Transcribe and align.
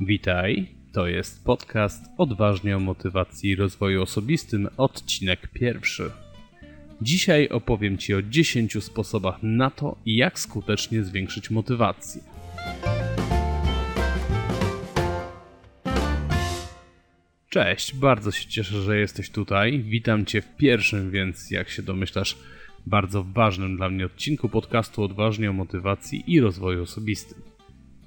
Witaj, 0.00 0.68
to 0.92 1.06
jest 1.06 1.44
podcast 1.44 2.04
Odważnie 2.18 2.76
o 2.76 2.80
motywacji 2.80 3.50
i 3.50 3.56
rozwoju 3.56 4.02
osobistym, 4.02 4.68
odcinek 4.76 5.48
pierwszy. 5.48 6.10
Dzisiaj 7.02 7.48
opowiem 7.48 7.98
Ci 7.98 8.14
o 8.14 8.22
10 8.22 8.84
sposobach 8.84 9.42
na 9.42 9.70
to, 9.70 9.96
jak 10.06 10.38
skutecznie 10.38 11.04
zwiększyć 11.04 11.50
motywację. 11.50 12.22
Cześć, 17.48 17.94
bardzo 17.94 18.30
się 18.30 18.48
cieszę, 18.48 18.82
że 18.82 18.98
jesteś 18.98 19.30
tutaj. 19.30 19.78
Witam 19.78 20.26
Cię 20.26 20.42
w 20.42 20.56
pierwszym, 20.56 21.10
więc 21.10 21.50
jak 21.50 21.68
się 21.68 21.82
domyślasz, 21.82 22.38
bardzo 22.86 23.24
ważnym 23.24 23.76
dla 23.76 23.88
mnie 23.88 24.06
odcinku 24.06 24.48
podcastu 24.48 25.02
Odważnie 25.02 25.50
o 25.50 25.52
motywacji 25.52 26.24
i 26.26 26.40
rozwoju 26.40 26.82
osobistym. 26.82 27.57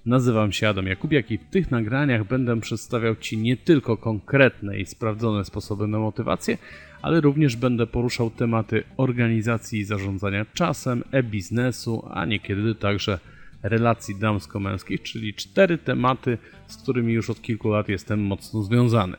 Nazywam 0.05 0.51
się 0.51 0.69
Adam 0.69 0.87
Jakubiak 0.87 1.31
i 1.31 1.37
w 1.37 1.45
tych 1.45 1.71
nagraniach 1.71 2.27
będę 2.27 2.61
przedstawiał 2.61 3.15
Ci 3.15 3.37
nie 3.37 3.57
tylko 3.57 3.97
konkretne 3.97 4.79
i 4.79 4.85
sprawdzone 4.85 5.45
sposoby 5.45 5.87
na 5.87 5.99
motywację, 5.99 6.57
ale 7.01 7.21
również 7.21 7.55
będę 7.55 7.87
poruszał 7.87 8.29
tematy 8.29 8.83
organizacji 8.97 9.79
i 9.79 9.83
zarządzania 9.83 10.45
czasem, 10.53 11.03
e-biznesu, 11.11 12.07
a 12.11 12.25
niekiedy 12.25 12.75
także 12.75 13.19
relacji 13.63 14.15
damsko-męskich, 14.15 15.01
czyli 15.01 15.33
cztery 15.33 15.77
tematy, 15.77 16.37
z 16.67 16.77
którymi 16.77 17.13
już 17.13 17.29
od 17.29 17.41
kilku 17.41 17.69
lat 17.69 17.89
jestem 17.89 18.21
mocno 18.21 18.63
związany. 18.63 19.17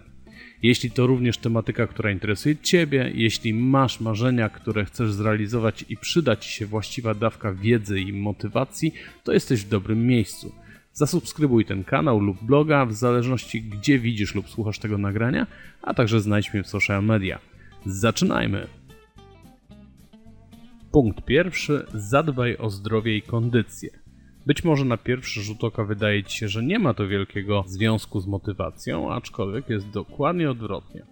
Jeśli 0.62 0.90
to 0.90 1.06
również 1.06 1.38
tematyka, 1.38 1.86
która 1.86 2.10
interesuje 2.10 2.56
Ciebie, 2.56 3.12
jeśli 3.14 3.54
masz 3.54 4.00
marzenia, 4.00 4.48
które 4.48 4.84
chcesz 4.84 5.12
zrealizować 5.12 5.84
i 5.88 5.96
przyda 5.96 6.36
Ci 6.36 6.50
się 6.50 6.66
właściwa 6.66 7.14
dawka 7.14 7.52
wiedzy 7.52 8.00
i 8.00 8.12
motywacji, 8.12 8.94
to 9.24 9.32
jesteś 9.32 9.64
w 9.64 9.68
dobrym 9.68 10.06
miejscu. 10.06 10.61
Zasubskrybuj 10.92 11.64
ten 11.64 11.84
kanał 11.84 12.20
lub 12.20 12.42
bloga, 12.42 12.86
w 12.86 12.92
zależności 12.92 13.62
gdzie 13.62 13.98
widzisz 13.98 14.34
lub 14.34 14.48
słuchasz 14.48 14.78
tego 14.78 14.98
nagrania, 14.98 15.46
a 15.82 15.94
także 15.94 16.20
znajdź 16.20 16.54
mnie 16.54 16.62
w 16.62 16.66
social 16.68 17.04
media. 17.04 17.38
Zaczynajmy! 17.86 18.66
Punkt 20.92 21.24
pierwszy: 21.24 21.86
zadbaj 21.94 22.56
o 22.56 22.70
zdrowie 22.70 23.16
i 23.16 23.22
kondycję. 23.22 23.90
Być 24.46 24.64
może 24.64 24.84
na 24.84 24.96
pierwszy 24.96 25.42
rzut 25.42 25.64
oka 25.64 25.84
wydaje 25.84 26.24
ci 26.24 26.38
się, 26.38 26.48
że 26.48 26.62
nie 26.62 26.78
ma 26.78 26.94
to 26.94 27.08
wielkiego 27.08 27.64
związku 27.66 28.20
z 28.20 28.26
motywacją, 28.26 29.12
aczkolwiek 29.12 29.68
jest 29.68 29.90
dokładnie 29.90 30.50
odwrotnie. 30.50 31.02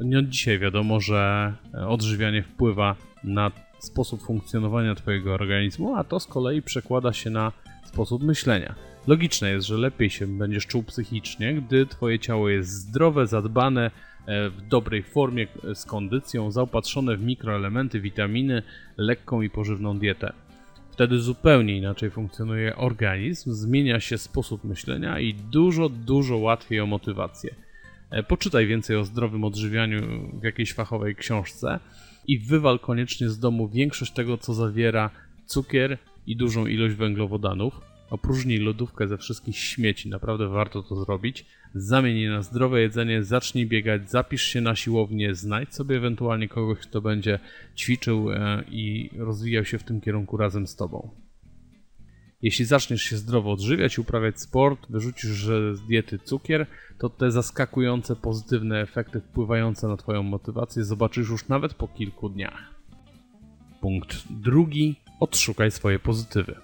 Nie 0.00 0.18
od 0.18 0.28
dzisiaj 0.28 0.58
wiadomo, 0.58 1.00
że 1.00 1.54
odżywianie 1.88 2.42
wpływa 2.42 2.96
na 3.24 3.50
sposób 3.78 4.22
funkcjonowania 4.22 4.94
Twojego 4.94 5.34
organizmu, 5.34 5.94
a 5.96 6.04
to 6.04 6.20
z 6.20 6.26
kolei 6.26 6.62
przekłada 6.62 7.12
się 7.12 7.30
na 7.30 7.52
sposób 7.84 8.22
myślenia. 8.22 8.74
Logiczne 9.06 9.50
jest, 9.50 9.66
że 9.66 9.76
lepiej 9.76 10.10
się 10.10 10.26
będziesz 10.26 10.66
czuł 10.66 10.82
psychicznie, 10.82 11.54
gdy 11.54 11.86
Twoje 11.86 12.18
ciało 12.18 12.48
jest 12.48 12.70
zdrowe, 12.70 13.26
zadbane, 13.26 13.90
e, 14.26 14.50
w 14.50 14.62
dobrej 14.68 15.02
formie, 15.02 15.46
e, 15.70 15.74
z 15.74 15.84
kondycją, 15.84 16.50
zaopatrzone 16.50 17.16
w 17.16 17.24
mikroelementy, 17.24 18.00
witaminy, 18.00 18.62
lekką 18.96 19.42
i 19.42 19.50
pożywną 19.50 19.98
dietę. 19.98 20.32
Wtedy 20.90 21.18
zupełnie 21.18 21.76
inaczej 21.76 22.10
funkcjonuje 22.10 22.76
organizm, 22.76 23.52
zmienia 23.52 24.00
się 24.00 24.18
sposób 24.18 24.64
myślenia 24.64 25.20
i 25.20 25.34
dużo, 25.34 25.88
dużo 25.88 26.36
łatwiej 26.36 26.80
o 26.80 26.86
motywację. 26.86 27.54
E, 28.10 28.22
poczytaj 28.22 28.66
więcej 28.66 28.96
o 28.96 29.04
zdrowym 29.04 29.44
odżywianiu 29.44 30.00
w 30.40 30.44
jakiejś 30.44 30.72
fachowej 30.72 31.16
książce 31.16 31.80
i 32.26 32.38
wywal 32.38 32.78
koniecznie 32.78 33.28
z 33.28 33.38
domu 33.38 33.68
większość 33.68 34.12
tego, 34.12 34.38
co 34.38 34.54
zawiera 34.54 35.10
cukier 35.46 35.98
i 36.26 36.36
dużą 36.36 36.66
ilość 36.66 36.94
węglowodanów 36.94 37.93
Opróżnij 38.10 38.58
lodówkę 38.58 39.08
ze 39.08 39.18
wszystkich 39.18 39.58
śmieci, 39.58 40.08
naprawdę 40.08 40.48
warto 40.48 40.82
to 40.82 40.96
zrobić. 40.96 41.46
Zamień 41.74 42.18
je 42.18 42.30
na 42.30 42.42
zdrowe 42.42 42.80
jedzenie, 42.80 43.24
zacznij 43.24 43.66
biegać, 43.66 44.10
zapisz 44.10 44.42
się 44.42 44.60
na 44.60 44.76
siłownię, 44.76 45.34
znajdź 45.34 45.74
sobie 45.74 45.96
ewentualnie 45.96 46.48
kogoś, 46.48 46.78
kto 46.78 47.00
będzie 47.00 47.38
ćwiczył 47.76 48.32
e, 48.32 48.64
i 48.70 49.10
rozwijał 49.18 49.64
się 49.64 49.78
w 49.78 49.84
tym 49.84 50.00
kierunku 50.00 50.36
razem 50.36 50.66
z 50.66 50.76
tobą. 50.76 51.10
Jeśli 52.42 52.64
zaczniesz 52.64 53.02
się 53.02 53.16
zdrowo 53.16 53.52
odżywiać, 53.52 53.98
uprawiać 53.98 54.40
sport, 54.40 54.86
wyrzucisz 54.90 55.46
z 55.72 55.86
diety 55.86 56.18
cukier, 56.18 56.66
to 56.98 57.08
te 57.08 57.30
zaskakujące 57.30 58.16
pozytywne 58.16 58.80
efekty 58.80 59.20
wpływające 59.20 59.88
na 59.88 59.96
Twoją 59.96 60.22
motywację 60.22 60.84
zobaczysz 60.84 61.28
już 61.28 61.48
nawet 61.48 61.74
po 61.74 61.88
kilku 61.88 62.28
dniach. 62.28 62.74
Punkt 63.80 64.24
drugi: 64.30 64.96
odszukaj 65.20 65.70
swoje 65.70 65.98
pozytywy. 65.98 66.56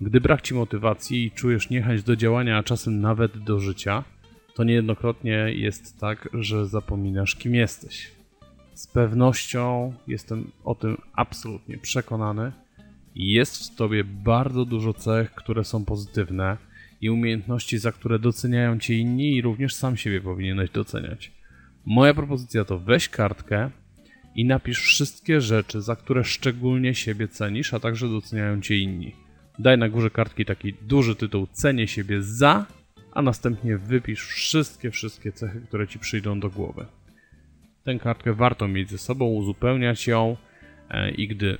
Gdy 0.00 0.20
brak 0.20 0.42
ci 0.42 0.54
motywacji 0.54 1.24
i 1.24 1.30
czujesz 1.30 1.70
niechęć 1.70 2.02
do 2.02 2.16
działania, 2.16 2.58
a 2.58 2.62
czasem 2.62 3.00
nawet 3.00 3.38
do 3.38 3.60
życia, 3.60 4.04
to 4.54 4.64
niejednokrotnie 4.64 5.52
jest 5.54 6.00
tak, 6.00 6.28
że 6.32 6.66
zapominasz, 6.66 7.36
kim 7.36 7.54
jesteś. 7.54 8.10
Z 8.74 8.86
pewnością 8.86 9.94
jestem 10.06 10.50
o 10.64 10.74
tym 10.74 10.96
absolutnie 11.12 11.78
przekonany. 11.78 12.52
Jest 13.14 13.72
w 13.72 13.76
tobie 13.76 14.04
bardzo 14.04 14.64
dużo 14.64 14.94
cech, 14.94 15.34
które 15.34 15.64
są 15.64 15.84
pozytywne 15.84 16.56
i 17.00 17.10
umiejętności, 17.10 17.78
za 17.78 17.92
które 17.92 18.18
doceniają 18.18 18.78
cię 18.78 18.94
inni 18.94 19.36
i 19.36 19.42
również 19.42 19.74
sam 19.74 19.96
siebie 19.96 20.20
powinieneś 20.20 20.70
doceniać. 20.70 21.32
Moja 21.86 22.14
propozycja 22.14 22.64
to 22.64 22.78
weź 22.78 23.08
kartkę 23.08 23.70
i 24.34 24.44
napisz 24.44 24.80
wszystkie 24.80 25.40
rzeczy, 25.40 25.82
za 25.82 25.96
które 25.96 26.24
szczególnie 26.24 26.94
siebie 26.94 27.28
cenisz, 27.28 27.74
a 27.74 27.80
także 27.80 28.08
doceniają 28.08 28.60
cię 28.60 28.78
inni. 28.78 29.27
Daj 29.58 29.78
na 29.78 29.88
górze 29.88 30.10
kartki 30.10 30.44
taki 30.44 30.72
duży 30.72 31.16
tytuł 31.16 31.46
Cenię 31.52 31.88
siebie 31.88 32.22
za, 32.22 32.66
a 33.12 33.22
następnie 33.22 33.78
wypisz 33.78 34.26
wszystkie, 34.26 34.90
wszystkie 34.90 35.32
cechy, 35.32 35.60
które 35.60 35.88
ci 35.88 35.98
przyjdą 35.98 36.40
do 36.40 36.50
głowy. 36.50 36.86
Tę 37.84 37.98
kartkę 37.98 38.34
warto 38.34 38.68
mieć 38.68 38.90
ze 38.90 38.98
sobą, 38.98 39.26
uzupełniać 39.26 40.06
ją 40.06 40.36
e, 40.90 41.10
i 41.10 41.28
gdy 41.28 41.58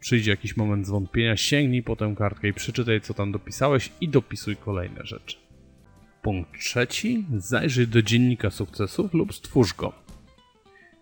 przyjdzie 0.00 0.30
jakiś 0.30 0.56
moment 0.56 0.86
zwątpienia, 0.86 1.36
sięgnij 1.36 1.82
po 1.82 1.96
tę 1.96 2.14
kartkę 2.18 2.48
i 2.48 2.52
przeczytaj, 2.52 3.00
co 3.00 3.14
tam 3.14 3.32
dopisałeś 3.32 3.92
i 4.00 4.08
dopisuj 4.08 4.56
kolejne 4.56 5.06
rzeczy. 5.06 5.36
Punkt 6.22 6.58
trzeci. 6.58 7.24
Zajrzyj 7.36 7.88
do 7.88 8.02
dziennika 8.02 8.50
sukcesów 8.50 9.14
lub 9.14 9.34
stwórz 9.34 9.74
go. 9.74 9.92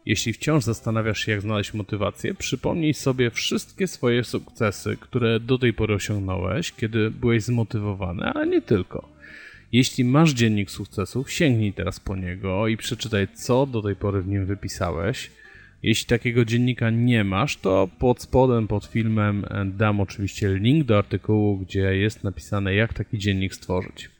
Jeśli 0.09 0.33
wciąż 0.33 0.65
zastanawiasz 0.65 1.25
się, 1.25 1.33
jak 1.33 1.41
znaleźć 1.41 1.75
motywację, 1.75 2.35
przypomnij 2.35 2.95
sobie 2.95 3.31
wszystkie 3.31 3.87
swoje 3.87 4.25
sukcesy, 4.25 4.97
które 5.01 5.41
do 5.41 5.59
tej 5.59 5.73
pory 5.73 5.95
osiągnąłeś, 5.95 6.73
kiedy 6.73 7.11
byłeś 7.11 7.43
zmotywowany, 7.43 8.25
ale 8.25 8.47
nie 8.47 8.63
tylko. 8.63 9.09
Jeśli 9.73 10.05
masz 10.05 10.31
dziennik 10.31 10.71
sukcesów, 10.71 11.33
sięgnij 11.33 11.73
teraz 11.73 12.01
po 12.01 12.17
niego 12.17 12.69
i 12.69 12.77
przeczytaj, 12.77 13.29
co 13.35 13.67
do 13.67 13.83
tej 13.83 13.97
pory 13.97 14.23
w 14.23 14.29
nim 14.29 14.47
wypisałeś. 14.47 15.31
Jeśli 15.83 16.07
takiego 16.07 16.45
dziennika 16.45 16.91
nie 16.91 17.25
masz, 17.25 17.57
to 17.57 17.89
pod 17.99 18.23
spodem, 18.23 18.69
pod 18.69 18.85
filmem 18.85 19.45
dam 19.77 20.01
oczywiście 20.01 20.55
link 20.55 20.85
do 20.85 20.99
artykułu, 20.99 21.59
gdzie 21.59 21.97
jest 21.97 22.25
napisane, 22.25 22.75
jak 22.75 22.95
taki 22.95 23.19
dziennik 23.19 23.55
stworzyć. 23.55 24.11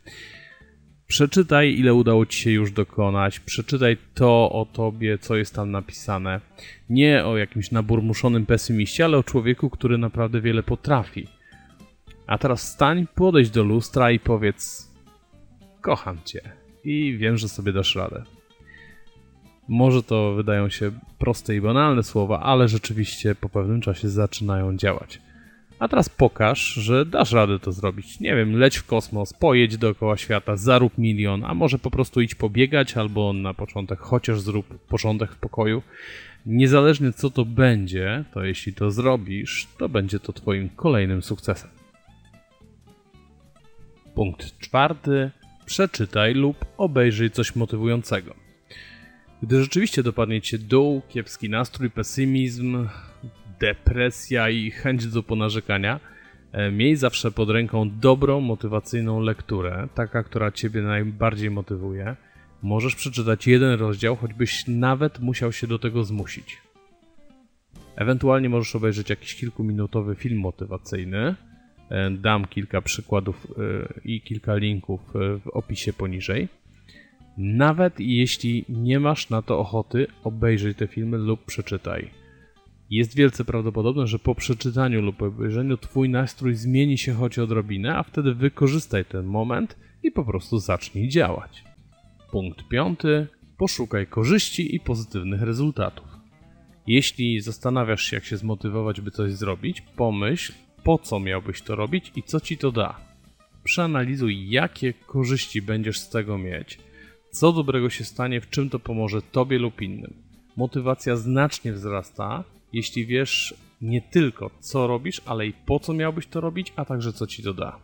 Przeczytaj, 1.09 1.79
ile 1.79 1.95
udało 1.95 2.27
ci 2.27 2.41
się 2.41 2.51
już 2.51 2.73
dokonać. 2.73 3.41
Przeczytaj 3.41 3.97
to 4.15 4.51
o 4.53 4.67
tobie, 4.73 5.19
co 5.19 5.37
jest 5.37 5.55
tam 5.55 5.71
napisane. 5.71 6.41
Nie 6.91 7.27
o 7.27 7.37
jakimś 7.37 7.71
naburmuszonym 7.71 8.47
pesymiście, 8.47 9.05
ale 9.05 9.19
o 9.19 9.23
człowieku, 9.23 9.71
który 9.71 9.99
naprawdę 9.99 10.41
wiele 10.41 10.63
potrafi. 10.63 11.27
A 12.27 12.39
teraz 12.39 12.63
wstań, 12.63 13.07
podejdź 13.15 13.51
do 13.51 13.63
lustra 13.63 14.11
i 14.11 14.19
powiedz: 14.19 14.91
Kocham 15.81 16.19
cię 16.25 16.41
i 16.85 17.17
wiem, 17.19 17.37
że 17.37 17.49
sobie 17.49 17.73
dasz 17.73 17.97
radę. 17.97 18.25
Może 19.69 20.03
to 20.03 20.35
wydają 20.35 20.69
się 20.69 20.91
proste 21.19 21.57
i 21.57 21.61
banalne 21.61 22.03
słowa, 22.03 22.41
ale 22.41 22.69
rzeczywiście 22.69 23.35
po 23.35 23.49
pewnym 23.49 23.81
czasie 23.81 24.09
zaczynają 24.09 24.77
działać. 24.77 25.21
A 25.79 25.89
teraz 25.89 26.09
pokaż, 26.09 26.61
że 26.61 27.07
dasz 27.07 27.33
radę 27.33 27.59
to 27.59 27.73
zrobić. 27.73 28.21
Nie 28.21 28.37
wiem, 28.37 28.57
leć 28.57 28.77
w 28.77 28.87
kosmos, 28.87 29.33
pojedź 29.33 29.77
dookoła 29.77 30.17
świata, 30.17 30.57
zarób 30.57 30.99
milion, 30.99 31.45
a 31.45 31.55
może 31.55 31.79
po 31.79 31.91
prostu 31.91 32.21
idź 32.21 32.35
pobiegać, 32.35 32.97
albo 32.97 33.33
na 33.33 33.55
początek 33.55 33.99
chociaż 33.99 34.41
zrób 34.41 34.87
porządek 34.87 35.33
w 35.33 35.37
pokoju. 35.37 35.83
Niezależnie 36.47 37.13
co 37.13 37.31
to 37.31 37.45
będzie, 37.45 38.25
to 38.35 38.45
jeśli 38.45 38.73
to 38.73 38.91
zrobisz, 38.91 39.69
to 39.79 39.89
będzie 39.89 40.21
to 40.21 40.33
Twoim 40.33 40.69
kolejnym 40.69 41.23
sukcesem. 41.23 41.71
Punkt 44.15 44.59
czwarty. 44.59 45.31
Przeczytaj 45.67 46.35
lub 46.35 46.65
obejrzyj 46.79 47.31
coś 47.31 47.57
motywującego. 47.57 48.35
Gdy 49.43 49.63
rzeczywiście 49.63 50.03
dopadnie 50.03 50.41
Cię 50.41 50.59
dół, 50.59 51.03
kiepski 51.09 51.51
nastrój, 51.51 51.91
pesymizm, 51.91 52.89
depresja 53.61 54.51
i 54.51 54.71
chęć 54.71 55.07
do 55.07 55.23
ponarzekania, 55.23 56.01
e, 56.53 56.71
miej 56.71 56.97
zawsze 56.97 57.31
pod 57.31 57.51
ręką 57.51 57.91
dobrą, 58.01 58.41
motywacyjną 58.41 59.21
lekturę, 59.21 59.89
taka, 59.95 60.23
która 60.23 60.53
Ciebie 60.53 60.83
najbardziej 60.83 61.51
motywuje. 61.51 62.17
Możesz 62.63 62.95
przeczytać 62.95 63.47
jeden 63.47 63.81
rozdział, 63.81 64.17
choćbyś 64.17 64.65
nawet 64.69 65.21
musiał 65.21 65.53
się 65.53 65.67
do 65.67 65.79
tego 65.79 66.05
zmusić. 66.05 66.63
Ewentualnie 67.97 68.49
możesz 68.49 68.77
obejrzeć 68.77 69.11
jakiś 69.11 69.35
kilkuminutowy 69.35 70.15
film 70.15 70.41
motywacyjny, 70.41 71.35
E, 71.91 72.11
dam 72.11 72.45
kilka 72.45 72.83
przykładów 72.83 73.47
e, 73.47 74.01
i 74.05 74.21
kilka 74.21 74.55
linków 74.55 75.01
w 75.15 75.49
opisie 75.53 75.93
poniżej. 75.93 76.49
Nawet 77.39 78.01
jeśli 78.01 78.65
nie 78.69 79.01
masz 79.01 79.31
na 79.31 79.43
to 79.43 79.59
ochoty, 79.59 80.07
obejrzyj 80.25 80.75
te 80.75 80.87
filmy 80.87 81.19
lub 81.19 81.45
przeczytaj. 81.45 82.11
Jest 82.91 83.17
wielce 83.17 83.45
prawdopodobne, 83.45 84.07
że 84.07 84.19
po 84.19 84.35
przeczytaniu 84.35 85.03
lub 85.03 85.23
obejrzeniu 85.23 85.77
Twój 85.77 86.09
nastrój 86.09 86.55
zmieni 86.55 86.99
się 86.99 87.13
choć 87.13 87.39
odrobinę, 87.39 87.97
a 87.97 88.03
wtedy 88.03 88.35
wykorzystaj 88.35 89.05
ten 89.05 89.27
moment 89.27 89.77
i 90.03 90.11
po 90.11 90.25
prostu 90.25 90.59
zacznij 90.59 91.09
działać. 91.09 91.65
Punkt 92.31 92.69
piąty. 92.69 93.27
Poszukaj 93.57 94.07
korzyści 94.07 94.75
i 94.75 94.81
pozytywnych 94.81 95.43
rezultatów. 95.43 96.07
Jeśli 96.87 97.41
zastanawiasz 97.41 98.03
się, 98.03 98.17
jak 98.17 98.25
się 98.25 98.37
zmotywować, 98.37 99.01
by 99.01 99.11
coś 99.11 99.33
zrobić, 99.33 99.81
pomyśl, 99.81 100.53
po 100.85 100.99
co 100.99 101.21
miałbyś 101.21 101.63
to 101.63 101.77
robić 101.77 102.13
i 102.17 102.23
co 102.23 102.41
ci 102.41 102.59
to 102.59 102.73
da. 102.73 103.01
Przeanalizuj, 103.65 104.51
jakie 104.51 104.93
korzyści 104.93 105.63
będziesz 105.63 105.99
z 105.99 106.09
tego 106.09 106.39
mieć, 106.39 106.79
co 107.31 107.53
dobrego 107.53 107.91
się 107.91 108.05
stanie, 108.05 108.41
w 108.41 108.51
czym 108.51 108.71
to 108.71 108.79
pomoże 108.79 109.23
tobie 109.23 109.59
lub 109.59 109.83
innym. 109.83 110.15
Motywacja 110.57 111.17
znacznie 111.17 111.73
wzrasta, 111.73 112.45
jeśli 112.73 113.07
wiesz 113.07 113.55
nie 113.81 114.03
tylko 114.03 114.51
co 114.61 114.87
robisz, 114.87 115.21
ale 115.27 115.47
i 115.47 115.53
po 115.53 115.81
co 115.81 115.95
miałbyś 115.95 116.27
to 116.27 116.41
robić, 116.41 116.73
a 116.77 116.85
także 116.85 117.13
co 117.13 117.27
ci 117.27 117.43
to 117.43 117.55
da. 117.55 117.79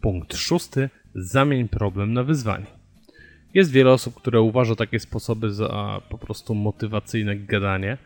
Punkt 0.00 0.36
szósty. 0.36 0.90
Zamień 1.14 1.68
problem 1.68 2.12
na 2.12 2.22
wyzwanie. 2.22 2.66
Jest 3.54 3.70
wiele 3.70 3.92
osób, 3.92 4.14
które 4.14 4.40
uważa 4.40 4.76
takie 4.76 5.00
sposoby 5.00 5.52
za 5.52 6.00
po 6.08 6.18
prostu 6.18 6.54
motywacyjne 6.54 7.36
gadanie, 7.36 7.98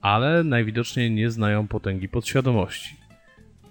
ale 0.00 0.44
najwidoczniej 0.44 1.10
nie 1.10 1.30
znają 1.30 1.68
potęgi 1.68 2.08
podświadomości. 2.08 2.96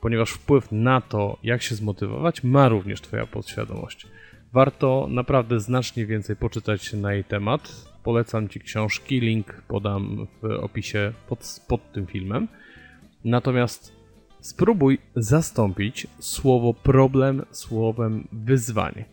Ponieważ 0.01 0.29
wpływ 0.31 0.71
na 0.71 1.01
to, 1.01 1.37
jak 1.43 1.61
się 1.61 1.75
zmotywować, 1.75 2.43
ma 2.43 2.69
również 2.69 3.01
Twoja 3.01 3.25
podświadomość. 3.25 4.07
Warto 4.53 5.07
naprawdę 5.09 5.59
znacznie 5.59 6.05
więcej 6.05 6.35
poczytać 6.35 6.93
na 6.93 7.13
jej 7.13 7.23
temat. 7.23 7.88
Polecam 8.03 8.49
Ci 8.49 8.59
książki, 8.59 9.19
link 9.19 9.61
podam 9.67 10.27
w 10.41 10.45
opisie 10.45 11.13
pod, 11.27 11.61
pod 11.67 11.91
tym 11.91 12.07
filmem. 12.07 12.47
Natomiast 13.25 13.95
spróbuj 14.41 14.97
zastąpić 15.15 16.07
słowo 16.19 16.73
problem 16.73 17.45
słowem 17.51 18.27
wyzwanie. 18.31 19.05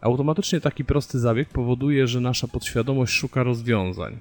Automatycznie 0.00 0.60
taki 0.60 0.84
prosty 0.84 1.18
zabieg 1.18 1.48
powoduje, 1.48 2.06
że 2.06 2.20
nasza 2.20 2.48
podświadomość 2.48 3.12
szuka 3.12 3.42
rozwiązań. 3.42 4.18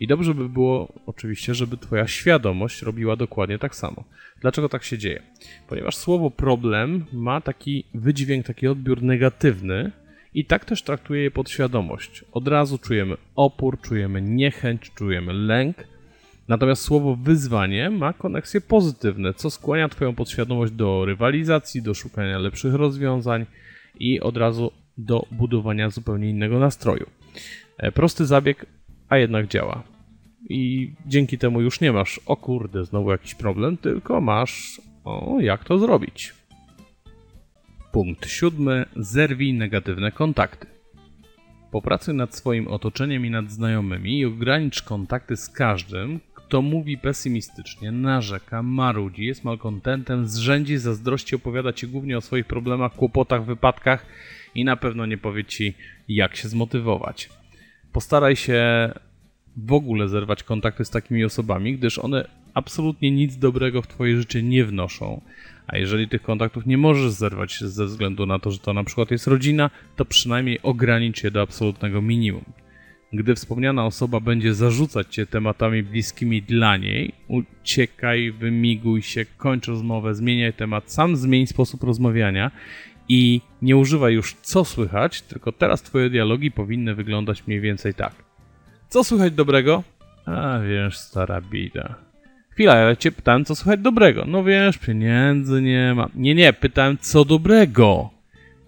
I 0.00 0.06
dobrze 0.06 0.34
by 0.34 0.48
było 0.48 0.92
oczywiście, 1.06 1.54
żeby 1.54 1.76
Twoja 1.76 2.06
świadomość 2.06 2.82
robiła 2.82 3.16
dokładnie 3.16 3.58
tak 3.58 3.76
samo. 3.76 4.04
Dlaczego 4.40 4.68
tak 4.68 4.84
się 4.84 4.98
dzieje? 4.98 5.22
Ponieważ 5.68 5.96
słowo 5.96 6.30
problem 6.30 7.04
ma 7.12 7.40
taki 7.40 7.84
wydźwięk, 7.94 8.46
taki 8.46 8.68
odbiór 8.68 9.02
negatywny 9.02 9.92
i 10.34 10.44
tak 10.44 10.64
też 10.64 10.82
traktuje 10.82 11.22
je 11.22 11.30
podświadomość. 11.30 12.24
Od 12.32 12.48
razu 12.48 12.78
czujemy 12.78 13.16
opór, 13.36 13.80
czujemy 13.80 14.22
niechęć, 14.22 14.90
czujemy 14.94 15.32
lęk. 15.32 15.76
Natomiast 16.48 16.82
słowo 16.82 17.16
wyzwanie 17.16 17.90
ma 17.90 18.12
koneksje 18.12 18.60
pozytywne, 18.60 19.34
co 19.34 19.50
skłania 19.50 19.88
Twoją 19.88 20.14
podświadomość 20.14 20.72
do 20.72 21.04
rywalizacji, 21.04 21.82
do 21.82 21.94
szukania 21.94 22.38
lepszych 22.38 22.74
rozwiązań 22.74 23.46
i 24.00 24.20
od 24.20 24.36
razu 24.36 24.72
do 24.98 25.26
budowania 25.30 25.90
zupełnie 25.90 26.30
innego 26.30 26.58
nastroju. 26.58 27.06
E, 27.78 27.92
prosty 27.92 28.26
zabieg, 28.26 28.66
a 29.08 29.16
jednak 29.16 29.48
działa. 29.48 29.82
I 30.48 30.92
dzięki 31.06 31.38
temu 31.38 31.60
już 31.60 31.80
nie 31.80 31.92
masz, 31.92 32.20
o 32.26 32.36
kurde, 32.36 32.84
znowu 32.84 33.10
jakiś 33.10 33.34
problem, 33.34 33.76
tylko 33.76 34.20
masz, 34.20 34.80
o, 35.04 35.36
jak 35.40 35.64
to 35.64 35.78
zrobić. 35.78 36.39
Punkt 37.92 38.26
siódmy. 38.26 38.86
Zerwij 38.96 39.54
negatywne 39.54 40.12
kontakty. 40.12 40.66
Popracuj 41.70 42.14
nad 42.14 42.36
swoim 42.36 42.68
otoczeniem 42.68 43.26
i 43.26 43.30
nad 43.30 43.50
znajomymi 43.50 44.18
i 44.18 44.24
ogranicz 44.24 44.82
kontakty 44.82 45.36
z 45.36 45.48
każdym, 45.48 46.20
kto 46.34 46.62
mówi 46.62 46.98
pesymistycznie, 46.98 47.92
narzeka, 47.92 48.62
marudzi, 48.62 49.24
jest 49.24 49.44
malkontentem, 49.44 50.28
zrzędzi, 50.28 50.78
zazdrości, 50.78 51.34
opowiada 51.36 51.72
ci 51.72 51.88
głównie 51.88 52.18
o 52.18 52.20
swoich 52.20 52.46
problemach, 52.46 52.94
kłopotach, 52.94 53.44
wypadkach 53.44 54.06
i 54.54 54.64
na 54.64 54.76
pewno 54.76 55.06
nie 55.06 55.18
powie 55.18 55.44
ci, 55.44 55.74
jak 56.08 56.36
się 56.36 56.48
zmotywować. 56.48 57.30
Postaraj 57.92 58.36
się 58.36 58.90
w 59.56 59.72
ogóle 59.72 60.08
zerwać 60.08 60.42
kontakty 60.42 60.84
z 60.84 60.90
takimi 60.90 61.24
osobami, 61.24 61.78
gdyż 61.78 61.98
one 61.98 62.28
absolutnie 62.54 63.10
nic 63.10 63.36
dobrego 63.36 63.82
w 63.82 63.86
Twoje 63.86 64.16
życie 64.16 64.42
nie 64.42 64.64
wnoszą. 64.64 65.20
A 65.66 65.78
jeżeli 65.78 66.08
tych 66.08 66.22
kontaktów 66.22 66.66
nie 66.66 66.78
możesz 66.78 67.12
zerwać 67.12 67.60
ze 67.60 67.86
względu 67.86 68.26
na 68.26 68.38
to, 68.38 68.50
że 68.50 68.58
to 68.58 68.72
na 68.72 68.84
przykład 68.84 69.10
jest 69.10 69.26
rodzina, 69.26 69.70
to 69.96 70.04
przynajmniej 70.04 70.62
ogranicz 70.62 71.24
je 71.24 71.30
do 71.30 71.42
absolutnego 71.42 72.02
minimum. 72.02 72.44
Gdy 73.12 73.34
wspomniana 73.34 73.86
osoba 73.86 74.20
będzie 74.20 74.54
zarzucać 74.54 75.14
cię 75.14 75.26
tematami 75.26 75.82
bliskimi 75.82 76.42
dla 76.42 76.76
niej, 76.76 77.12
uciekaj, 77.28 78.32
wymiguj 78.32 79.02
się, 79.02 79.24
kończ 79.24 79.66
rozmowę, 79.66 80.14
zmieniaj 80.14 80.52
temat, 80.52 80.92
sam 80.92 81.16
zmień 81.16 81.46
sposób 81.46 81.82
rozmawiania 81.82 82.50
i 83.08 83.40
nie 83.62 83.76
używaj 83.76 84.14
już 84.14 84.34
co 84.34 84.64
słychać, 84.64 85.22
tylko 85.22 85.52
teraz 85.52 85.82
twoje 85.82 86.10
dialogi 86.10 86.50
powinny 86.50 86.94
wyglądać 86.94 87.46
mniej 87.46 87.60
więcej 87.60 87.94
tak. 87.94 88.14
Co 88.88 89.04
słychać 89.04 89.32
dobrego? 89.32 89.82
A 90.26 90.58
wiesz, 90.58 90.98
stara 90.98 91.40
bida. 91.40 92.09
Chwila, 92.60 92.76
ja 92.76 92.96
cię 92.96 93.12
pytałem, 93.12 93.44
co 93.44 93.54
słychać 93.54 93.80
dobrego. 93.80 94.24
No 94.26 94.44
wiesz, 94.44 94.78
pieniędzy 94.78 95.62
nie 95.62 95.94
ma. 95.94 96.08
Nie, 96.14 96.34
nie, 96.34 96.52
pytałem, 96.52 96.98
co 97.00 97.24
dobrego. 97.24 98.10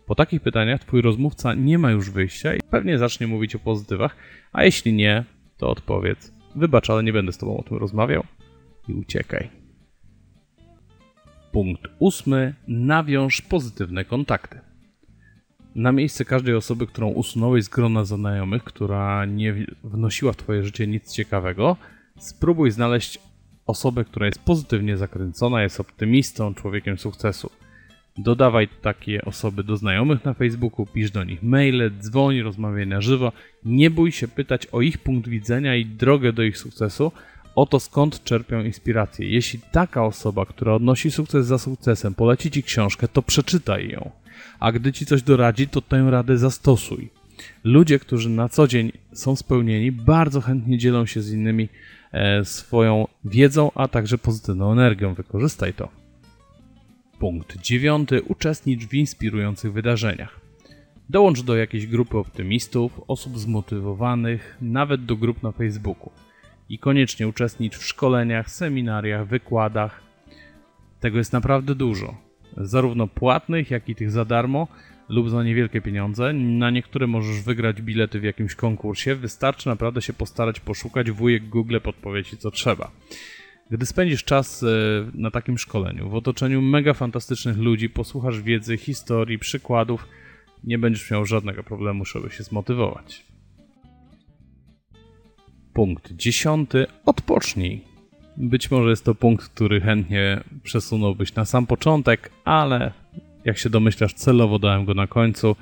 Po 0.07 0.15
takich 0.15 0.41
pytaniach 0.41 0.81
twój 0.81 1.03
rozmówca 1.03 1.55
nie 1.55 1.79
ma 1.79 1.91
już 1.91 2.11
wyjścia 2.11 2.55
i 2.55 2.61
pewnie 2.71 2.99
zacznie 2.99 3.27
mówić 3.27 3.55
o 3.55 3.59
pozytywach, 3.59 4.17
a 4.53 4.65
jeśli 4.65 4.93
nie, 4.93 5.25
to 5.57 5.71
odpowiedz. 5.71 6.33
Wybacz, 6.57 6.91
ale 6.91 7.03
nie 7.03 7.13
będę 7.13 7.33
z 7.33 7.39
tobą 7.39 7.57
o 7.57 7.63
tym 7.63 7.77
rozmawiał 7.77 8.25
i 8.89 8.93
uciekaj. 8.93 9.51
Punkt 11.53 11.83
ósmy. 11.99 12.55
Nawiąż 12.69 13.41
pozytywne 13.41 14.05
kontakty. 14.05 14.61
Na 15.75 15.93
miejsce 15.93 16.25
każdej 16.25 16.55
osoby, 16.55 16.87
którą 16.87 17.09
usunąłeś 17.09 17.65
z 17.65 17.69
grona 17.69 18.05
znajomych, 18.05 18.65
która 18.65 19.25
nie 19.25 19.67
wnosiła 19.85 20.33
w 20.33 20.37
twoje 20.37 20.65
życie 20.65 20.87
nic 20.87 21.13
ciekawego, 21.13 21.77
spróbuj 22.19 22.71
znaleźć 22.71 23.32
osobę, 23.67 24.05
która 24.05 24.27
jest 24.27 24.39
pozytywnie 24.39 24.97
zakręcona, 24.97 25.63
jest 25.63 25.81
optymistą, 25.81 26.55
człowiekiem 26.55 26.99
sukcesu. 26.99 27.51
Dodawaj 28.19 28.69
takie 28.83 29.25
osoby 29.25 29.65
do 29.65 29.77
znajomych 29.77 30.25
na 30.25 30.35
Facebooku, 30.35 30.87
pisz 30.87 31.11
do 31.11 31.25
nich 31.25 31.43
maile, 31.43 31.91
dzwoń, 32.01 32.41
rozmawiaj 32.41 32.87
na 32.87 33.01
żywo. 33.01 33.33
Nie 33.65 33.91
bój 33.91 34.13
się 34.13 34.29
pytać 34.29 34.67
o 34.67 34.81
ich 34.81 34.99
punkt 34.99 35.29
widzenia 35.29 35.77
i 35.77 35.87
drogę 35.87 36.33
do 36.33 36.43
ich 36.43 36.59
sukcesu, 36.59 37.13
o 37.55 37.67
to 37.67 37.81
skąd 37.81 38.25
czerpią 38.25 38.65
inspirację. 38.65 39.31
Jeśli 39.31 39.61
taka 39.73 40.05
osoba, 40.05 40.47
która 40.47 40.75
odnosi 40.75 41.11
sukces 41.11 41.47
za 41.47 41.59
sukcesem, 41.59 42.15
poleci 42.15 42.51
ci 42.51 42.63
książkę, 42.63 43.09
to 43.09 43.23
przeczytaj 43.23 43.89
ją. 43.89 44.11
A 44.61 44.73
gdy 44.73 44.93
ci 44.93 45.07
coś 45.07 45.23
doradzi, 45.23 45.69
to 45.69 45.81
tę 45.81 46.11
radę 46.11 46.39
zastosuj. 46.39 47.09
Ludzie, 47.65 47.99
którzy 47.99 48.31
na 48.31 48.49
co 48.49 48.69
dzień 48.69 48.93
są 49.13 49.37
spełnieni, 49.37 49.93
bardzo 49.93 50.41
chętnie 50.41 50.79
dzielą 50.79 51.07
się 51.07 51.23
z 51.23 51.33
innymi 51.33 51.69
swoją 52.45 53.09
wiedzą, 53.25 53.71
a 53.75 53.89
także 53.89 54.19
pozytywną 54.19 54.73
energią. 54.73 55.15
Wykorzystaj 55.15 55.75
to. 55.75 55.89
Punkt 57.19 57.61
dziewiąty. 57.61 58.23
Uczestnicz 58.23 58.87
w 58.87 58.95
inspirujących 58.95 59.73
wydarzeniach. 59.73 60.41
Dołącz 61.09 61.43
do 61.43 61.57
jakiejś 61.57 61.87
grupy 61.87 62.19
optymistów, 62.19 63.01
osób 63.09 63.39
zmotywowanych, 63.39 64.57
nawet 64.61 65.05
do 65.05 65.17
grup 65.17 65.43
na 65.43 65.53
Facebooku. 65.53 66.11
I 66.69 66.79
koniecznie 66.79 67.29
uczestnicz 67.29 67.77
w 67.77 67.85
szkoleniach, 67.85 68.51
seminariach, 68.51 69.27
wykładach. 69.27 70.03
Tego 71.01 71.19
jest 71.19 71.33
naprawdę 71.33 71.75
dużo. 71.75 72.15
Zarówno 72.57 73.07
płatnych, 73.07 73.71
jak 73.71 73.89
i 73.89 73.95
tych 73.95 74.11
za 74.11 74.25
darmo 74.25 74.69
lub 75.09 75.31
za 75.31 75.45
niewielkie 75.45 75.81
pieniądze. 75.81 76.33
Na 76.33 76.71
niektóre 76.71 77.07
możesz 77.07 77.41
wygrać 77.41 77.83
bilety 77.83 78.21
w 78.21 78.25
jakimś 78.25 78.55
konkursie. 78.55 79.15
Wystarczy 79.15 79.69
naprawdę 79.69 80.03
się 80.03 80.13
postarać 80.13 80.61
poszukać. 80.61 81.11
Wujek 81.11 81.49
Google 81.49 81.79
podpowie 81.83 82.25
ci 82.25 82.37
co 82.37 82.51
trzeba. 82.51 82.91
Gdy 83.71 83.87
spędzisz 83.87 84.25
czas 84.25 84.63
e, 84.63 84.67
na 85.15 85.31
takim 85.31 85.59
szkoleniu, 85.59 86.11
w 86.11 86.15
otoczeniu 86.15 86.63
mega 86.63 86.95
fantastycznych 86.95 87.59
ludzi, 87.59 87.91
posłuchasz 87.91 88.41
wiedzy, 88.41 88.77
historii, 88.77 89.39
przykładów, 89.39 90.09
nie 90.65 90.79
będziesz 90.79 91.11
miał 91.11 91.27
żadnego 91.27 91.63
problemu, 91.63 92.05
żeby 92.05 92.31
się 92.31 92.43
zmotywować. 92.43 93.25
Punkt 95.73 96.13
dziesiąty. 96.13 96.87
Odpocznij. 97.07 97.85
Być 98.37 98.71
może 98.71 98.91
jest 98.91 99.05
to 99.05 99.15
punkt, 99.15 99.49
który 99.49 99.81
chętnie 99.81 100.45
przesunąłbyś 100.63 101.35
na 101.35 101.45
sam 101.45 101.67
początek, 101.67 102.31
ale 102.45 102.93
jak 103.45 103.59
się 103.59 103.71
domyślasz, 103.71 104.15
celowo 104.15 104.59
dałem 104.59 104.85
go 104.85 104.95
na 104.95 105.07
końcu. 105.07 105.57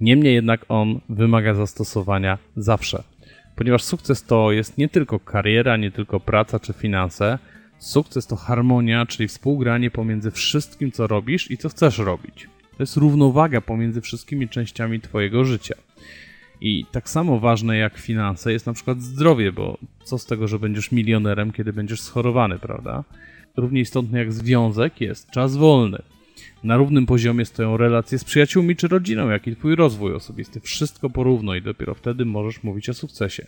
Niemniej 0.00 0.34
jednak 0.34 0.64
on 0.68 1.00
wymaga 1.08 1.54
zastosowania 1.54 2.38
zawsze 2.56 3.02
ponieważ 3.56 3.82
sukces 3.82 4.22
to 4.24 4.52
jest 4.52 4.78
nie 4.78 4.88
tylko 4.88 5.20
kariera, 5.20 5.76
nie 5.76 5.90
tylko 5.90 6.20
praca 6.20 6.58
czy 6.58 6.72
finanse. 6.72 7.38
Sukces 7.78 8.26
to 8.26 8.36
harmonia, 8.36 9.06
czyli 9.06 9.28
współgranie 9.28 9.90
pomiędzy 9.90 10.30
wszystkim, 10.30 10.92
co 10.92 11.06
robisz 11.06 11.50
i 11.50 11.58
co 11.58 11.68
chcesz 11.68 11.98
robić. 11.98 12.48
To 12.76 12.82
jest 12.82 12.96
równowaga 12.96 13.60
pomiędzy 13.60 14.00
wszystkimi 14.00 14.48
częściami 14.48 15.00
Twojego 15.00 15.44
życia. 15.44 15.74
I 16.60 16.84
tak 16.92 17.08
samo 17.08 17.40
ważne 17.40 17.76
jak 17.76 17.98
finanse 17.98 18.52
jest 18.52 18.66
na 18.66 18.72
przykład 18.72 19.02
zdrowie, 19.02 19.52
bo 19.52 19.78
co 20.04 20.18
z 20.18 20.26
tego, 20.26 20.48
że 20.48 20.58
będziesz 20.58 20.92
milionerem, 20.92 21.52
kiedy 21.52 21.72
będziesz 21.72 22.00
schorowany, 22.00 22.58
prawda? 22.58 23.04
Równie 23.56 23.80
istotny 23.80 24.18
jak 24.18 24.32
związek 24.32 25.00
jest 25.00 25.30
czas 25.30 25.56
wolny. 25.56 26.02
Na 26.64 26.76
równym 26.76 27.06
poziomie 27.06 27.44
stoją 27.44 27.76
relacje 27.76 28.18
z 28.18 28.24
przyjaciółmi 28.24 28.76
czy 28.76 28.88
rodziną, 28.88 29.30
jak 29.30 29.46
i 29.46 29.56
twój 29.56 29.76
rozwój 29.76 30.14
osobisty. 30.14 30.60
Wszystko 30.60 31.10
porówno 31.10 31.54
i 31.54 31.62
dopiero 31.62 31.94
wtedy 31.94 32.24
możesz 32.24 32.62
mówić 32.62 32.88
o 32.88 32.94
sukcesie. 32.94 33.46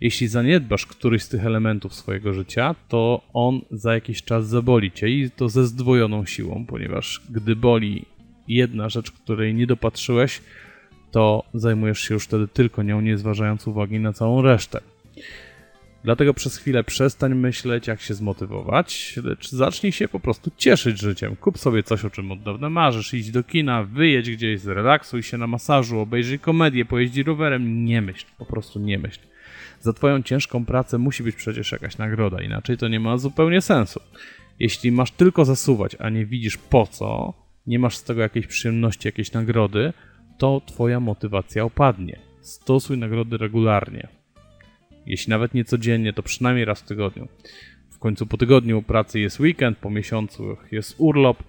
Jeśli 0.00 0.28
zaniedbasz 0.28 0.86
któryś 0.86 1.22
z 1.22 1.28
tych 1.28 1.46
elementów 1.46 1.94
swojego 1.94 2.32
życia, 2.32 2.74
to 2.88 3.22
on 3.32 3.60
za 3.70 3.94
jakiś 3.94 4.22
czas 4.22 4.48
zaboli 4.48 4.92
cię 4.92 5.08
i 5.08 5.30
to 5.30 5.48
ze 5.48 5.66
zdwojoną 5.66 6.26
siłą, 6.26 6.64
ponieważ 6.66 7.22
gdy 7.30 7.56
boli 7.56 8.04
jedna 8.48 8.88
rzecz, 8.88 9.10
której 9.10 9.54
nie 9.54 9.66
dopatrzyłeś, 9.66 10.40
to 11.10 11.44
zajmujesz 11.54 12.00
się 12.00 12.14
już 12.14 12.24
wtedy 12.24 12.48
tylko 12.48 12.82
nią, 12.82 13.00
nie 13.00 13.18
zważając 13.18 13.66
uwagi 13.66 14.00
na 14.00 14.12
całą 14.12 14.42
resztę. 14.42 14.80
Dlatego 16.04 16.34
przez 16.34 16.56
chwilę 16.56 16.84
przestań 16.84 17.34
myśleć, 17.34 17.86
jak 17.86 18.00
się 18.00 18.14
zmotywować, 18.14 19.18
lecz 19.24 19.50
zacznij 19.50 19.92
się 19.92 20.08
po 20.08 20.20
prostu 20.20 20.50
cieszyć 20.56 21.00
życiem. 21.00 21.36
Kup 21.36 21.58
sobie 21.58 21.82
coś, 21.82 22.04
o 22.04 22.10
czym 22.10 22.32
od 22.32 22.42
dawna 22.42 22.70
marzysz, 22.70 23.14
idź 23.14 23.30
do 23.30 23.42
kina, 23.42 23.84
wyjedź 23.84 24.30
gdzieś, 24.30 24.60
zrelaksuj 24.60 25.22
się 25.22 25.38
na 25.38 25.46
masażu, 25.46 26.00
obejrzyj 26.00 26.38
komedię, 26.38 26.84
pojeździ 26.84 27.22
rowerem. 27.22 27.84
Nie 27.84 28.02
myśl, 28.02 28.26
po 28.38 28.46
prostu 28.46 28.80
nie 28.80 28.98
myśl. 28.98 29.20
Za 29.80 29.92
twoją 29.92 30.22
ciężką 30.22 30.64
pracę 30.64 30.98
musi 30.98 31.22
być 31.22 31.36
przecież 31.36 31.72
jakaś 31.72 31.98
nagroda, 31.98 32.42
inaczej 32.42 32.78
to 32.78 32.88
nie 32.88 33.00
ma 33.00 33.18
zupełnie 33.18 33.60
sensu. 33.60 34.00
Jeśli 34.60 34.92
masz 34.92 35.10
tylko 35.10 35.44
zasuwać, 35.44 35.96
a 35.98 36.10
nie 36.10 36.26
widzisz 36.26 36.56
po 36.56 36.86
co, 36.86 37.34
nie 37.66 37.78
masz 37.78 37.96
z 37.96 38.04
tego 38.04 38.20
jakiejś 38.20 38.46
przyjemności, 38.46 39.08
jakiejś 39.08 39.32
nagrody, 39.32 39.92
to 40.38 40.62
Twoja 40.66 41.00
motywacja 41.00 41.64
opadnie. 41.64 42.18
Stosuj 42.40 42.98
nagrody 42.98 43.36
regularnie. 43.36 44.08
Jeśli 45.06 45.30
nawet 45.30 45.54
nie 45.54 45.64
codziennie, 45.64 46.12
to 46.12 46.22
przynajmniej 46.22 46.64
raz 46.64 46.80
w 46.80 46.86
tygodniu. 46.86 47.28
W 47.90 47.98
końcu 47.98 48.26
po 48.26 48.36
tygodniu 48.36 48.82
pracy 48.82 49.20
jest 49.20 49.40
weekend, 49.40 49.78
po 49.78 49.90
miesiącu 49.90 50.56
jest 50.72 50.94
urlop, 50.98 51.42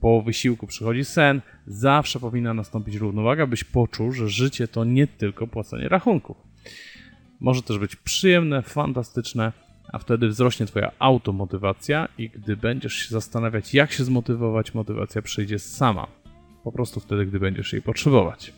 po 0.00 0.22
wysiłku 0.22 0.66
przychodzi 0.66 1.04
sen. 1.04 1.40
Zawsze 1.66 2.20
powinna 2.20 2.54
nastąpić 2.54 2.94
równowaga, 2.96 3.46
byś 3.46 3.64
poczuł, 3.64 4.12
że 4.12 4.28
życie 4.28 4.68
to 4.68 4.84
nie 4.84 5.06
tylko 5.06 5.46
płacenie 5.46 5.88
rachunków. 5.88 6.36
Może 7.40 7.62
też 7.62 7.78
być 7.78 7.96
przyjemne, 7.96 8.62
fantastyczne, 8.62 9.52
a 9.92 9.98
wtedy 9.98 10.28
wzrośnie 10.28 10.66
Twoja 10.66 10.92
automotywacja 10.98 12.08
i 12.18 12.30
gdy 12.30 12.56
będziesz 12.56 12.94
się 12.94 13.08
zastanawiać, 13.08 13.74
jak 13.74 13.92
się 13.92 14.04
zmotywować, 14.04 14.74
motywacja 14.74 15.22
przyjdzie 15.22 15.58
sama. 15.58 16.06
Po 16.64 16.72
prostu 16.72 17.00
wtedy, 17.00 17.26
gdy 17.26 17.40
będziesz 17.40 17.72
jej 17.72 17.82
potrzebować. 17.82 18.52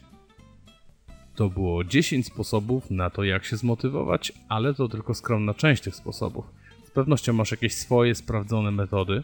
To 1.36 1.48
było 1.48 1.84
10 1.84 2.26
sposobów 2.26 2.90
na 2.90 3.10
to, 3.10 3.24
jak 3.24 3.44
się 3.44 3.56
zmotywować, 3.56 4.32
ale 4.48 4.74
to 4.74 4.88
tylko 4.88 5.14
skromna 5.14 5.54
część 5.54 5.82
tych 5.82 5.94
sposobów. 5.94 6.44
Z 6.84 6.90
pewnością 6.90 7.32
masz 7.32 7.50
jakieś 7.50 7.74
swoje 7.74 8.14
sprawdzone 8.14 8.70
metody. 8.70 9.22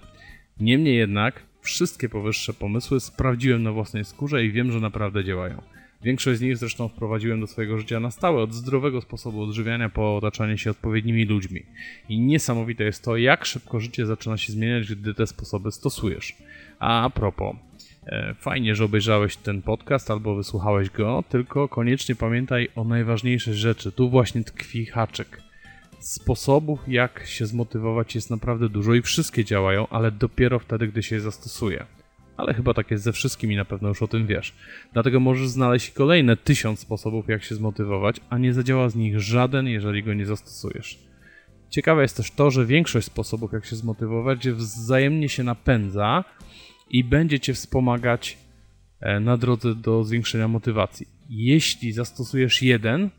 Niemniej 0.61 0.97
jednak, 0.97 1.43
wszystkie 1.61 2.09
powyższe 2.09 2.53
pomysły 2.53 3.01
sprawdziłem 3.01 3.63
na 3.63 3.73
własnej 3.73 4.05
skórze 4.05 4.45
i 4.45 4.53
wiem, 4.53 4.73
że 4.73 4.81
naprawdę 4.81 5.25
działają. 5.25 5.63
Większość 6.03 6.39
z 6.39 6.43
nich 6.43 6.57
zresztą 6.57 6.89
wprowadziłem 6.89 7.41
do 7.41 7.47
swojego 7.47 7.79
życia 7.79 8.01
na 8.01 8.11
stałe, 8.11 8.43
od 8.43 8.55
zdrowego 8.55 9.01
sposobu 9.01 9.43
odżywiania 9.43 9.89
po 9.89 10.17
otaczanie 10.17 10.59
się 10.59 10.71
odpowiednimi 10.71 11.25
ludźmi. 11.25 11.63
I 12.09 12.21
niesamowite 12.21 12.85
jest 12.85 13.05
to, 13.05 13.17
jak 13.17 13.45
szybko 13.45 13.81
życie 13.81 14.07
zaczyna 14.07 14.37
się 14.37 14.53
zmieniać, 14.53 14.95
gdy 14.95 15.15
te 15.15 15.27
sposoby 15.27 15.73
stosujesz. 15.73 16.37
A 16.79 17.11
propos, 17.15 17.57
fajnie, 18.39 18.75
że 18.75 18.85
obejrzałeś 18.85 19.37
ten 19.37 19.63
podcast 19.63 20.11
albo 20.11 20.35
wysłuchałeś 20.35 20.91
go, 20.91 21.25
tylko 21.29 21.69
koniecznie 21.69 22.15
pamiętaj 22.15 22.69
o 22.77 22.85
najważniejszej 22.85 23.55
rzeczy. 23.55 23.93
Tu 23.93 24.11
właśnie 24.11 24.45
tkwi 24.45 24.87
haczyk. 24.87 25.43
Sposobów, 25.99 26.81
jak 26.89 27.27
się 27.27 27.47
zmotywować, 27.47 28.15
jest 28.15 28.31
naprawdę 28.31 28.69
dużo 28.69 28.95
i 28.95 29.03
wszystkie 29.03 29.45
działają, 29.45 29.89
ale 29.89 30.11
dopiero 30.11 30.59
wtedy, 30.59 30.89
gdy 30.89 31.03
się 31.03 31.15
je 31.15 31.21
zastosuje 31.21 31.87
ale 32.37 32.55
chyba 32.55 32.75
tak 32.75 32.91
jest 32.91 33.05
ze 33.05 33.13
wszystkimi, 33.13 33.57
na 33.57 33.65
pewno 33.65 33.89
już 33.89 34.03
o 34.03 34.09
tym 34.09 34.27
wiesz. 34.27 34.55
Dlatego 34.93 35.21
możesz 35.21 35.49
znaleźć 35.49 35.91
kolejne 35.91 36.37
tysiąc 36.37 36.81
sposobów, 36.81 37.29
jak 37.29 37.45
się 37.45 37.55
zmotywować, 37.55 38.21
a 38.31 38.39
nie 38.39 38.53
zadziała 38.53 38.89
z 38.89 38.97
nich 38.97 39.21
żaden, 39.21 39.67
jeżeli 39.67 40.03
go 40.03 40.15
nie 40.15 40.27
zastosujesz. 40.27 40.99
Ciekawe 41.71 42.03
jest 42.03 42.17
też 42.17 42.31
to, 42.31 42.51
że 42.51 42.67
większość 42.67 43.07
sposobów, 43.07 43.53
jak 43.53 43.65
się 43.65 43.77
zmotywować, 43.77 44.49
wzajemnie 44.49 45.29
się 45.29 45.43
napędza 45.43 46.25
i 46.93 47.05
będzie 47.05 47.41
cię 47.41 47.55
wspomagać 47.55 48.39
e, 49.01 49.21
na 49.21 49.37
drodze 49.37 49.75
do 49.75 50.05
zwiększenia 50.05 50.49
motywacji. 50.49 51.07
Jeśli 51.31 51.93
zastosujesz 51.93 52.63
jeden, 52.63 53.11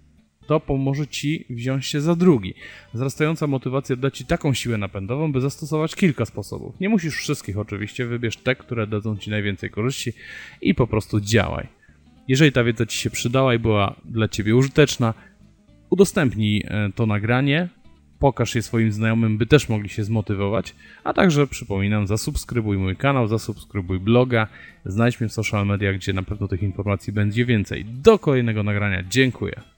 to 0.48 0.60
pomoże 0.60 1.08
ci 1.08 1.46
wziąć 1.50 1.86
się 1.86 2.02
za 2.02 2.16
drugi. 2.16 2.54
Wzrastająca 2.94 3.48
motywacja 3.48 3.96
da 3.96 4.12
ci 4.12 4.26
taką 4.26 4.54
siłę 4.54 4.78
napędową, 4.78 5.32
by 5.32 5.42
zastosować 5.42 5.96
kilka 5.96 6.26
sposobów. 6.26 6.80
Nie 6.80 6.90
musisz 6.90 7.16
wszystkich 7.16 7.58
oczywiście, 7.58 8.06
wybierz 8.06 8.38
te, 8.38 8.56
które 8.56 8.88
dadzą 8.88 9.18
ci 9.18 9.30
najwięcej 9.30 9.70
korzyści 9.70 10.14
i 10.62 10.76
po 10.76 10.88
prostu 10.88 11.20
działaj. 11.20 11.68
Jeżeli 12.28 12.52
ta 12.52 12.64
wiedza 12.64 12.86
ci 12.86 12.98
się 12.98 13.10
przydała 13.10 13.54
i 13.54 13.60
była 13.60 13.96
dla 14.06 14.28
ciebie 14.28 14.56
użyteczna, 14.56 15.14
udostępnij 15.90 16.64
e, 16.68 16.90
to 16.96 17.06
nagranie, 17.06 17.70
pokaż 18.24 18.56
je 18.56 18.62
swoim 18.62 18.92
znajomym, 18.92 19.38
by 19.38 19.46
też 19.46 19.70
mogli 19.70 19.90
się 19.90 20.04
zmotywować, 20.04 20.76
a 21.04 21.14
także 21.14 21.48
przypominam, 21.48 22.08
zasubskrybuj 22.08 22.78
mój 22.78 22.96
kanał, 22.96 23.28
zasubskrybuj 23.28 24.00
bloga, 24.00 24.48
znajdź 24.86 25.20
mnie 25.20 25.30
w 25.30 25.34
social 25.34 25.66
media, 25.66 25.94
gdzie 25.94 26.14
na 26.14 26.24
pewno 26.24 26.48
tych 26.48 26.64
informacji 26.64 27.14
będzie 27.14 27.46
więcej. 27.46 27.86
Do 27.86 28.20
kolejnego 28.20 28.64
nagrania, 28.64 29.04
dziękuję. 29.10 29.73